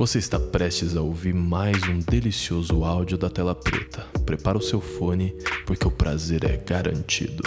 [0.00, 4.06] Você está prestes a ouvir mais um delicioso áudio da tela preta.
[4.24, 5.34] Prepara o seu fone,
[5.66, 7.42] porque o prazer é garantido.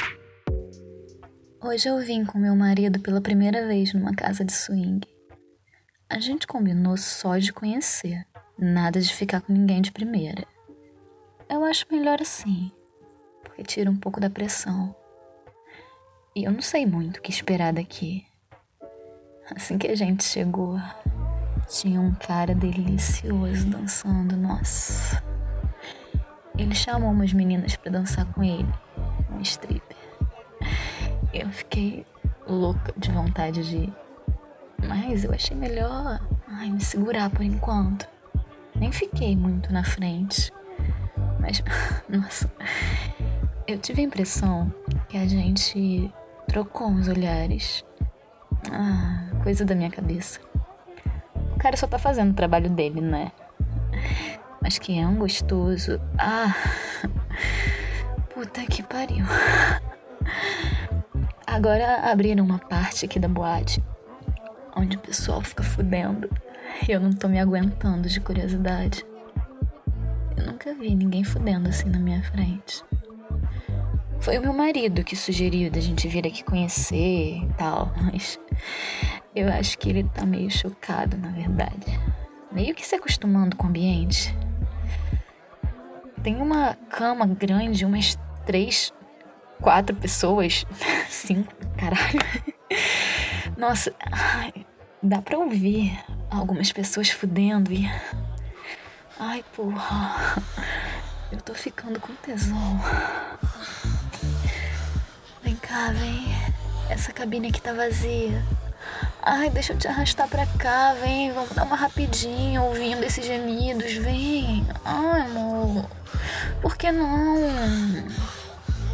[1.60, 5.02] Hoje eu vim com meu marido pela primeira vez numa casa de swing.
[6.08, 8.24] A gente combinou só de conhecer,
[8.56, 10.46] nada de ficar com ninguém de primeira.
[11.50, 12.72] Eu acho melhor assim,
[13.42, 14.96] porque tira um pouco da pressão.
[16.36, 18.24] E eu não sei muito o que esperar daqui.
[19.50, 20.78] Assim que a gente chegou,
[21.68, 25.22] tinha um cara delicioso dançando, nossa.
[26.58, 28.72] Ele chamou umas meninas para dançar com ele,
[29.32, 29.98] um stripper.
[31.34, 32.06] Eu fiquei
[32.48, 33.94] louca de vontade de ir.
[34.88, 38.08] Mas eu achei melhor ai, me segurar por enquanto.
[38.76, 40.52] Nem fiquei muito na frente.
[41.40, 41.64] Mas,
[42.08, 42.52] nossa,
[43.66, 44.72] eu tive a impressão
[45.10, 46.14] que a gente
[46.48, 47.84] trocou uns olhares.
[48.72, 50.40] Ah, coisa da minha cabeça
[51.64, 53.32] cara só tá fazendo o trabalho dele, né?
[54.62, 56.00] Mas que é um gostoso.
[56.20, 56.54] Ah!
[58.34, 59.26] Puta que pariu.
[61.48, 63.82] Agora abriram uma parte aqui da boate
[64.76, 66.30] onde o pessoal fica fudendo.
[66.90, 69.06] Eu não tô me aguentando de curiosidade.
[70.36, 72.84] Eu nunca vi ninguém fudendo assim na minha frente.
[74.20, 78.40] Foi o meu marido que sugeriu da gente vir aqui conhecer e tal, mas
[79.36, 82.00] eu acho que ele tá meio chocado, na verdade.
[82.52, 84.36] Meio que se acostumando com o ambiente.
[86.22, 88.94] Tem uma cama grande, umas três,
[89.60, 90.66] quatro pessoas.
[91.10, 92.20] Cinco, caralho.
[93.58, 93.94] Nossa,
[95.02, 97.90] dá pra ouvir algumas pessoas fudendo e.
[99.20, 100.42] Ai, porra.
[101.32, 102.80] Eu tô ficando com tesão.
[105.42, 106.28] Vem cá, vem.
[106.90, 108.44] Essa cabine aqui tá vazia.
[109.26, 113.94] Ai, deixa eu te arrastar pra cá, vem, vamos dar uma rapidinho, ouvindo esses gemidos,
[113.94, 114.68] vem.
[114.84, 115.86] Ai, amor,
[116.62, 117.38] por que não?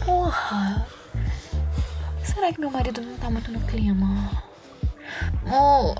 [0.05, 0.85] Porra.
[2.23, 4.29] Será que meu marido não tá muito no clima?
[5.47, 5.95] Amor,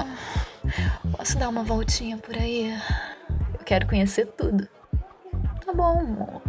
[1.18, 2.80] posso dar uma voltinha por aí?
[3.54, 4.70] Eu quero conhecer tudo.
[5.66, 6.42] Tá bom, amor.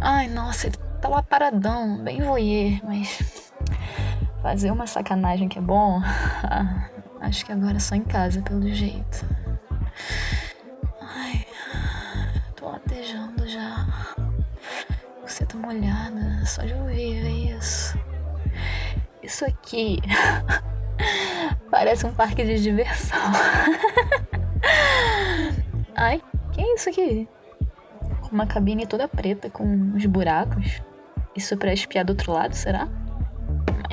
[0.00, 3.35] Ai, nossa, ele tá lá paradão, bem voyeur, mas
[4.46, 6.00] Fazer uma sacanagem que é bom,
[7.20, 9.26] acho que agora é só em casa, pelo jeito.
[11.00, 11.44] Ai,
[12.54, 13.84] tô latejando já.
[15.26, 17.98] Você tá molhada, só de ouvir ver isso.
[19.20, 19.98] Isso aqui
[21.68, 23.18] parece um parque de diversão.
[25.96, 27.28] Ai, que é isso aqui?
[28.30, 30.80] Uma cabine toda preta com uns buracos.
[31.34, 32.88] Isso é pra espiar do outro lado, será?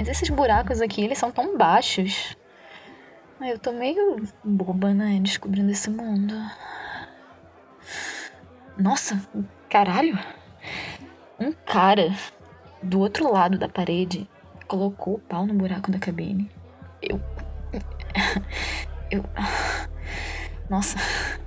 [0.03, 2.35] Mas esses buracos aqui, eles são tão baixos.
[3.39, 5.17] Eu tô meio boba, né?
[5.21, 6.35] Descobrindo esse mundo.
[8.77, 9.25] Nossa,
[9.69, 10.19] caralho!
[11.39, 12.13] Um cara
[12.81, 14.29] do outro lado da parede
[14.67, 16.51] colocou o pau no buraco da cabine.
[17.01, 17.21] Eu.
[19.09, 19.23] Eu.
[20.69, 20.97] Nossa.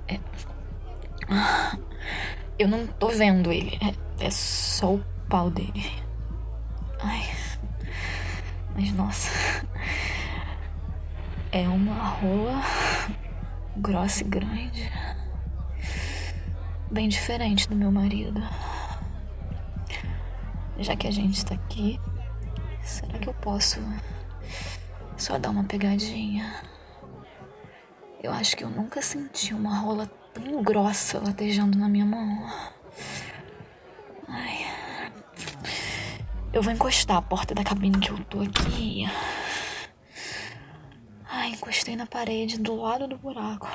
[0.07, 0.19] É...
[2.57, 3.77] Eu não tô vendo ele.
[4.19, 5.91] É, é só o pau dele.
[7.03, 7.36] Ai.
[8.77, 9.31] Mas nossa.
[11.51, 12.61] É uma rola
[13.75, 14.91] grossa e grande.
[16.91, 18.39] Bem diferente do meu marido.
[20.77, 21.99] Já que a gente está aqui,
[22.83, 23.79] será que eu posso
[25.17, 26.61] só dar uma pegadinha?
[28.21, 30.05] Eu acho que eu nunca senti uma rola
[30.35, 32.47] tão grossa latejando na minha mão.
[34.27, 34.67] Ai.
[36.53, 39.05] Eu vou encostar a porta da cabine que eu tô aqui.
[41.29, 43.67] Ai, encostei na parede do lado do buraco.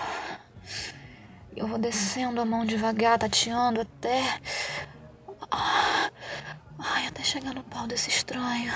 [1.54, 4.40] Eu vou descendo a mão devagar, tateando até.
[5.50, 8.72] Ai, até chegar no pau desse estranho.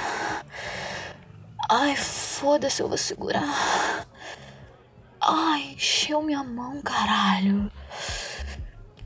[1.69, 4.07] Ai, foda-se, eu vou segurar.
[5.21, 7.73] Ai, encheu minha mão, caralho.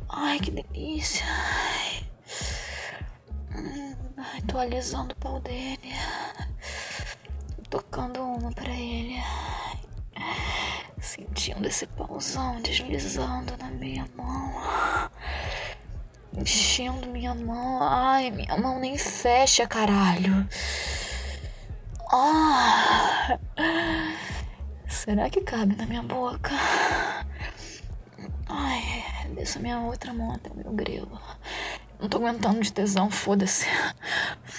[0.09, 1.25] Ai, que delícia.
[4.59, 5.95] Alisando o pau dele.
[7.69, 9.23] Tocando uma pra ele.
[11.01, 15.11] Sentindo esse pauzão deslizando na minha mão.
[16.37, 17.83] Enchendo minha mão.
[17.83, 20.47] Ai, minha mão nem fecha, caralho.
[22.13, 23.39] Ah,
[24.89, 26.51] será que cabe na minha boca?
[28.49, 29.05] Ai,
[29.35, 31.21] desça minha outra mão até meu grelo.
[32.01, 33.67] Não tô aguentando de tesão, foda-se.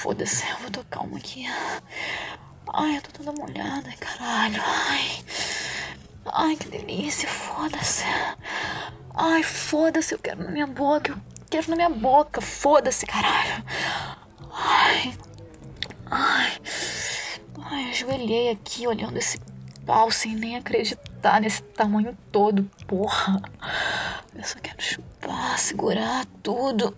[0.02, 1.46] Foda-se, eu vou tocar uma aqui.
[2.74, 4.60] Ai, eu tô toda molhada, caralho.
[4.60, 5.24] Ai.
[6.26, 8.04] Ai, que delícia, foda-se.
[9.14, 11.18] Ai, foda-se, eu quero na minha boca, eu
[11.52, 13.64] quero na minha boca, foda-se, caralho.
[14.52, 15.16] Ai,
[16.10, 16.58] ai,
[17.64, 19.40] ai, ajoelhei aqui olhando esse
[19.86, 23.40] pau sem nem acreditar nesse tamanho todo, porra.
[24.34, 26.98] Eu só quero chupar, segurar tudo.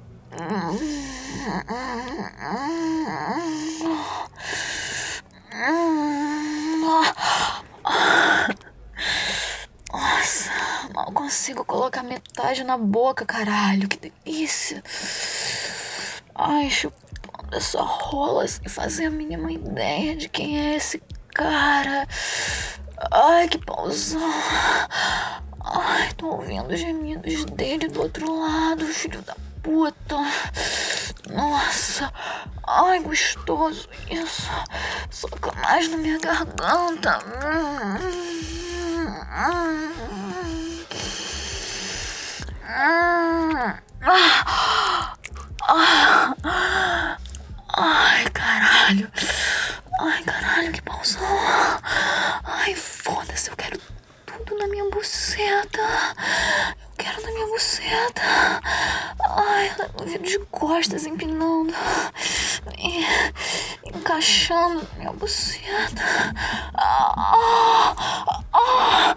[9.91, 10.51] Nossa,
[10.91, 13.87] mal consigo colocar metade na boca, caralho.
[13.87, 14.83] Que delícia.
[16.33, 20.99] Ai, chupando essa rola sem fazer a mínima ideia de quem é esse
[21.33, 22.07] cara.
[23.11, 24.19] Ai, que pausão.
[25.63, 30.17] Ai, tô ouvindo os gemidos dele do outro lado, filho da puta.
[31.31, 32.11] Nossa,
[32.67, 34.51] ai, gostoso isso.
[35.61, 37.19] Mais na minha garganta.
[47.75, 49.11] Ai, caralho.
[49.99, 51.21] Ai, caralho, que pausão.
[52.43, 53.79] Ai, foda-se, eu quero
[54.25, 55.81] tudo na minha buceta.
[56.81, 58.61] Eu quero na minha buceta.
[59.99, 61.73] Eu viro de costas, empinando.
[63.85, 66.01] Encaixando minha buceta.
[66.75, 67.95] Ah, ah,
[68.53, 69.15] ah,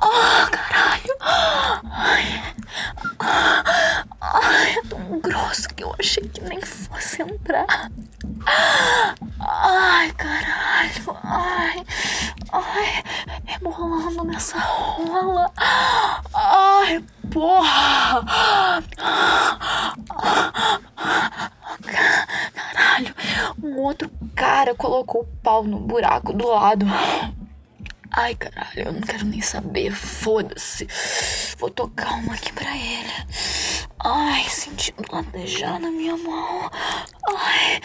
[0.00, 1.16] ah, caralho.
[1.90, 2.42] Ai,
[4.20, 7.90] ai, é tão grosso que eu achei que nem fosse entrar.
[9.40, 11.16] Ai, caralho.
[11.24, 11.84] Ai,
[12.52, 13.02] ai,
[13.46, 15.50] rebolando nessa rola.
[16.80, 18.24] Ai, porra.
[22.54, 23.14] Caralho,
[23.62, 26.86] um outro cara colocou o pau no buraco do lado.
[28.12, 29.90] Ai, caralho, eu não quero nem saber.
[29.92, 30.86] Foda-se.
[31.58, 33.12] Vou tocar uma aqui pra ele.
[34.00, 36.70] Ai, sentindo latejar na minha mão.
[37.36, 37.80] Ai,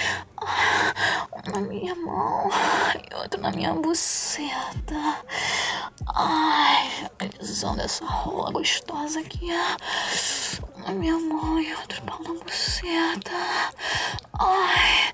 [1.32, 2.50] um na minha mão
[3.12, 5.18] e outro na minha buceta.
[6.08, 9.48] Ai, a dessa rola gostosa aqui.
[10.78, 13.32] Na minha mão e outro pau na buceta.
[14.40, 15.14] Ai,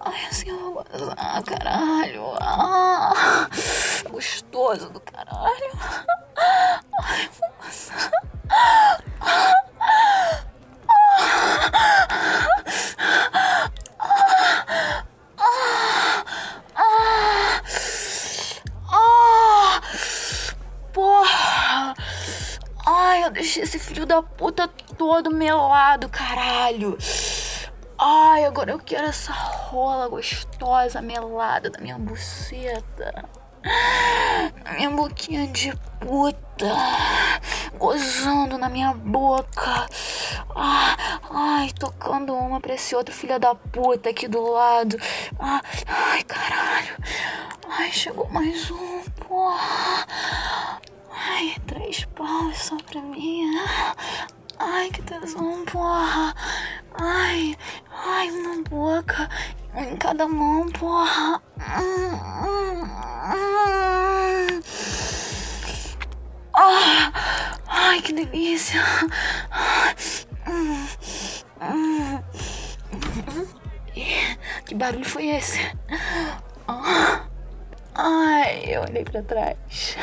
[0.00, 2.24] ai, assim eu vou gozar, caralho.
[2.40, 3.48] Ah,
[4.10, 5.70] gostoso do caralho.
[24.44, 24.68] Puta
[24.98, 26.98] todo melado, caralho.
[27.98, 33.24] Ai, agora eu quero essa rola gostosa, melada da minha buceta.
[34.76, 36.76] Minha boquinha de puta.
[37.78, 39.86] Gozando na minha boca.
[40.54, 40.94] Ah,
[41.30, 44.98] ai, tocando uma pra esse outro filho da puta aqui do lado.
[45.38, 46.98] Ah, ai, caralho.
[47.66, 50.76] Ai, chegou mais um, porra.
[51.26, 53.50] Ai, três paus só pra mim.
[54.76, 56.34] Ai, que tesão, porra.
[56.94, 57.56] Ai,
[57.92, 59.28] ai, uma boca.
[59.72, 61.40] Em cada mão, porra.
[66.52, 67.12] Ah,
[67.68, 68.82] ai, que delícia.
[74.66, 75.60] Que barulho foi esse?
[77.94, 79.96] Ai, eu olhei pra trás.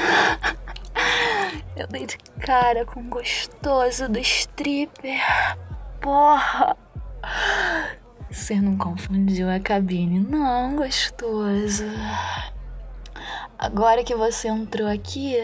[1.82, 5.20] Eu dei de cara com o gostoso do stripper.
[6.00, 6.78] Porra!
[8.30, 11.86] Você não confundiu a cabine, não, gostoso.
[13.58, 15.36] Agora que você entrou aqui,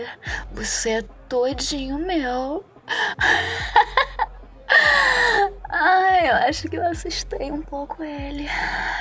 [0.51, 2.63] você é todinho meu.
[5.67, 8.47] Ai, eu acho que eu assustei um pouco ele.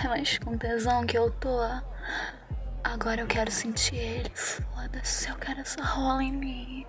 [0.04, 1.58] Mas com tesão que eu tô.
[2.92, 4.30] Agora eu quero sentir ele.
[4.32, 6.86] Foda-se, eu quero essa rola em mim.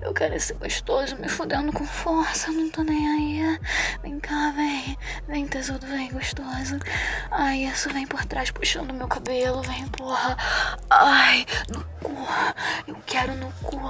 [0.00, 2.50] Eu quero esse gostoso me fudendo com força.
[2.50, 3.60] Não tô nem aí.
[4.02, 4.98] Vem cá, vem.
[5.28, 6.76] Vem, tesouro, vem, gostoso.
[7.30, 9.62] Ai, isso vem por trás puxando meu cabelo.
[9.62, 10.36] Vem, porra.
[10.90, 12.28] Ai, no cu.
[12.88, 13.80] Eu quero no cu.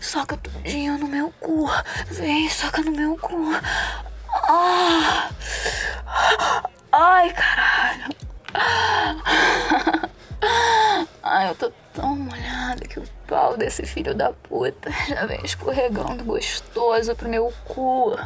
[0.00, 1.70] Soca tudinho no meu cu.
[2.10, 3.52] Vem, soca no meu cu.
[4.48, 5.30] Ah.
[6.90, 8.16] Ai, caralho.
[11.22, 16.24] Ai, eu tô tão molhada que o pau desse filho da puta já vem escorregando
[16.24, 18.16] gostoso pro meu cu.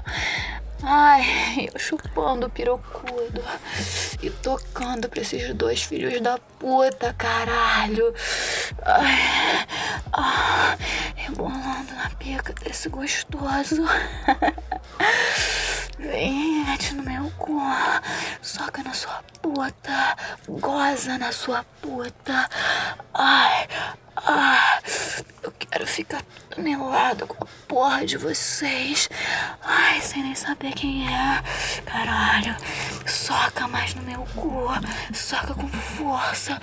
[0.83, 3.43] Ai, eu chupando o pirocudo
[4.23, 8.15] e tocando pra esses dois filhos da puta, caralho.
[8.83, 9.67] Ai,
[10.13, 10.77] ah,
[11.15, 13.85] rebolando na pica desse gostoso.
[16.11, 17.61] Vem, mete no meu cu,
[18.43, 20.17] soca na sua puta,
[20.49, 22.49] goza na sua puta.
[23.15, 23.69] Ai,
[24.17, 24.81] ah,
[25.41, 26.25] eu quero ficar
[26.57, 29.09] melado com a porra de vocês.
[29.63, 31.43] Ai, sem nem saber quem é.
[31.87, 32.57] Caralho,
[33.07, 34.67] soca mais no meu cu,
[35.15, 36.61] soca com força.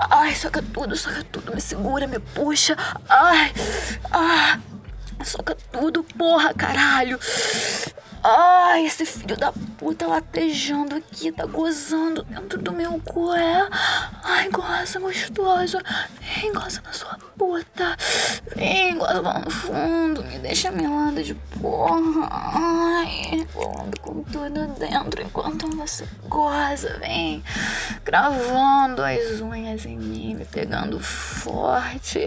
[0.00, 2.76] Ai, soca tudo, soca tudo, me segura, me puxa.
[3.08, 3.52] Ai,
[4.10, 4.58] ah,
[5.22, 7.20] soca tudo, porra, caralho.
[8.22, 9.36] Ai, esse filho
[9.80, 13.66] da puta latejando aqui, tá gozando dentro do meu cu, é?
[14.22, 15.78] Ai, goza gostoso.
[16.20, 17.96] Vem, goza na sua puta.
[18.54, 20.22] Vem, goza lá no fundo.
[20.24, 22.28] Me deixa melada de porra.
[22.30, 26.98] Ai, rolando com tudo dentro enquanto você goza.
[26.98, 27.42] Vem,
[28.04, 32.26] gravando as unhas em mim, me pegando forte.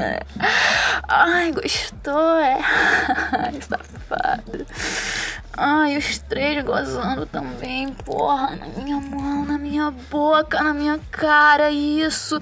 [1.08, 2.58] Ai, gostou, é?
[3.32, 4.66] Ai, safado.
[5.56, 11.70] Ai, os três gozando também, porra, na minha mão, na minha boca, na minha cara,
[11.70, 12.38] isso.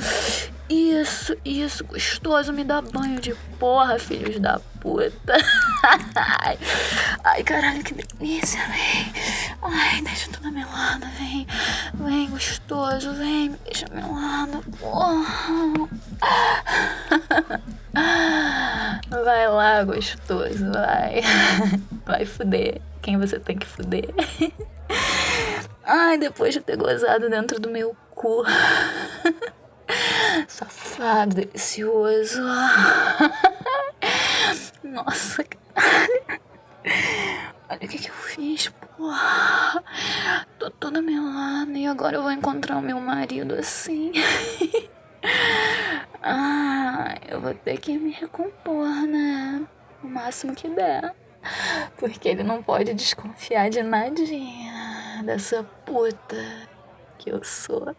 [0.68, 5.34] Isso, isso, gostoso, me dá banho de porra, filhos da puta.
[7.24, 9.10] Ai, caralho, que delícia, vem.
[9.62, 11.46] Ai, deixa tudo melada, vem.
[11.94, 15.88] Vem, gostoso, vem, me deixa melada, porra.
[19.24, 21.22] Vai lá, gostoso, vai.
[22.04, 24.14] Vai fuder quem você tem que fuder.
[25.82, 28.44] Ai, depois de ter gozado dentro do meu cu.
[30.46, 32.42] Safado, delicioso.
[34.84, 36.42] Nossa, caralho.
[37.70, 39.82] Olha o que, que eu fiz, porra.
[40.58, 44.12] Tô toda melada e agora eu vou encontrar o meu marido assim.
[46.22, 49.66] ah, eu vou ter que me recompor, né?
[50.04, 51.14] O máximo que der.
[51.96, 56.68] Porque ele não pode desconfiar de nadinha dessa puta
[57.18, 57.94] que eu sou.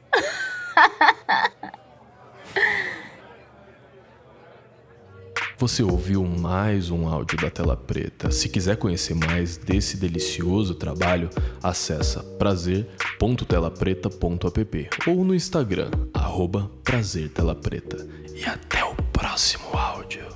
[5.60, 8.32] Você ouviu mais um áudio da Tela Preta.
[8.32, 11.30] Se quiser conhecer mais desse delicioso trabalho,
[11.62, 18.08] acessa prazer.telapreta.app ou no Instagram, arroba prazertelapreta.
[18.34, 20.30] E até o próximo áudio.